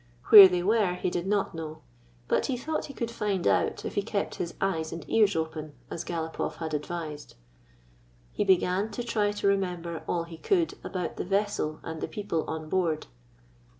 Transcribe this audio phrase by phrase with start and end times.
[0.29, 1.83] Where they were he did not know,
[2.27, 5.73] but he thought he could find out if he kept his eyes and ears open,
[5.91, 7.35] as Galopoff had advised.
[8.31, 12.43] He began to try to remember all he could about the vessel and the people
[12.45, 13.05] on board.